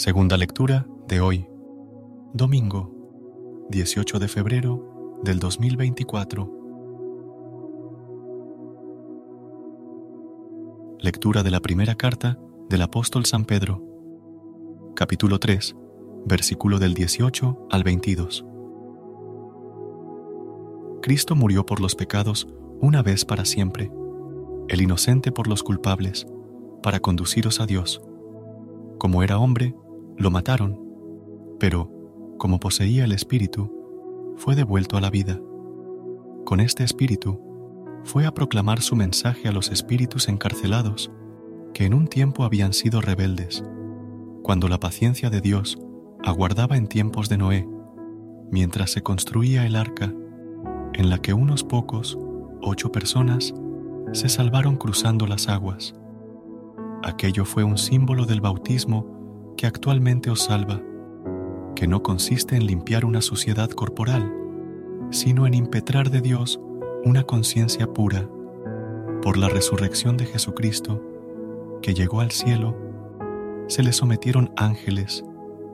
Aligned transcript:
Segunda 0.00 0.38
lectura 0.38 0.86
de 1.08 1.20
hoy, 1.20 1.46
domingo 2.32 3.66
18 3.68 4.18
de 4.18 4.28
febrero 4.28 5.20
del 5.22 5.38
2024. 5.38 6.50
Lectura 11.00 11.42
de 11.42 11.50
la 11.50 11.60
primera 11.60 11.96
carta 11.96 12.38
del 12.70 12.80
apóstol 12.80 13.26
San 13.26 13.44
Pedro, 13.44 13.84
capítulo 14.96 15.38
3, 15.38 15.76
versículo 16.24 16.78
del 16.78 16.94
18 16.94 17.68
al 17.70 17.84
22. 17.84 18.46
Cristo 21.02 21.36
murió 21.36 21.66
por 21.66 21.78
los 21.78 21.94
pecados 21.94 22.48
una 22.80 23.02
vez 23.02 23.26
para 23.26 23.44
siempre, 23.44 23.92
el 24.68 24.80
inocente 24.80 25.30
por 25.30 25.46
los 25.46 25.62
culpables, 25.62 26.26
para 26.82 27.00
conduciros 27.00 27.60
a 27.60 27.66
Dios. 27.66 28.00
Como 28.98 29.22
era 29.22 29.38
hombre, 29.38 29.74
lo 30.20 30.30
mataron, 30.30 30.78
pero, 31.58 31.90
como 32.36 32.60
poseía 32.60 33.04
el 33.04 33.12
Espíritu, 33.12 34.34
fue 34.36 34.54
devuelto 34.54 34.98
a 34.98 35.00
la 35.00 35.08
vida. 35.08 35.40
Con 36.44 36.60
este 36.60 36.84
Espíritu, 36.84 37.40
fue 38.04 38.26
a 38.26 38.32
proclamar 38.32 38.82
su 38.82 38.96
mensaje 38.96 39.48
a 39.48 39.52
los 39.52 39.70
espíritus 39.70 40.28
encarcelados, 40.28 41.10
que 41.72 41.84
en 41.84 41.94
un 41.94 42.06
tiempo 42.06 42.44
habían 42.44 42.72
sido 42.72 43.00
rebeldes, 43.00 43.64
cuando 44.42 44.68
la 44.68 44.80
paciencia 44.80 45.30
de 45.30 45.40
Dios 45.40 45.78
aguardaba 46.22 46.76
en 46.76 46.86
tiempos 46.86 47.28
de 47.28 47.38
Noé, 47.38 47.68
mientras 48.50 48.90
se 48.90 49.02
construía 49.02 49.66
el 49.66 49.76
arca, 49.76 50.12
en 50.94 51.08
la 51.08 51.18
que 51.18 51.34
unos 51.34 51.62
pocos, 51.64 52.18
ocho 52.62 52.90
personas, 52.90 53.54
se 54.12 54.28
salvaron 54.28 54.76
cruzando 54.76 55.26
las 55.26 55.48
aguas. 55.48 55.94
Aquello 57.02 57.44
fue 57.44 57.64
un 57.64 57.78
símbolo 57.78 58.26
del 58.26 58.40
bautismo 58.40 59.19
que 59.56 59.66
actualmente 59.66 60.30
os 60.30 60.44
salva, 60.44 60.80
que 61.74 61.86
no 61.86 62.02
consiste 62.02 62.56
en 62.56 62.66
limpiar 62.66 63.04
una 63.04 63.22
suciedad 63.22 63.70
corporal, 63.70 64.32
sino 65.10 65.46
en 65.46 65.54
impetrar 65.54 66.10
de 66.10 66.20
Dios 66.20 66.60
una 67.04 67.24
conciencia 67.24 67.86
pura. 67.86 68.28
Por 69.22 69.36
la 69.36 69.48
resurrección 69.48 70.16
de 70.16 70.26
Jesucristo, 70.26 71.02
que 71.82 71.94
llegó 71.94 72.20
al 72.20 72.30
cielo, 72.30 72.76
se 73.66 73.82
le 73.82 73.92
sometieron 73.92 74.52
ángeles, 74.56 75.24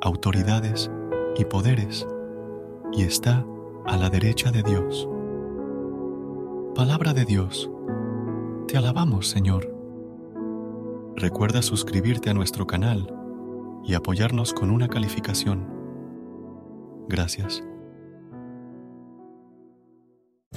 autoridades 0.00 0.90
y 1.36 1.44
poderes, 1.44 2.06
y 2.92 3.02
está 3.02 3.44
a 3.86 3.96
la 3.96 4.10
derecha 4.10 4.50
de 4.50 4.62
Dios. 4.62 5.08
Palabra 6.74 7.12
de 7.12 7.24
Dios. 7.24 7.70
Te 8.68 8.78
alabamos, 8.78 9.28
Señor. 9.28 9.74
Recuerda 11.16 11.60
suscribirte 11.60 12.30
a 12.30 12.34
nuestro 12.34 12.66
canal 12.66 13.19
y 13.84 13.94
apoyarnos 13.94 14.52
con 14.52 14.70
una 14.70 14.88
calificación. 14.88 15.66
Gracias. 17.08 17.62